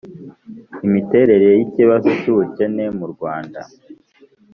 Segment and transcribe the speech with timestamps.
[0.87, 3.59] imiterere y'ikibazo cy'ubukene mu rwanda